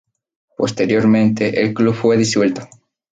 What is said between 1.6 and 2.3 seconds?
el club fue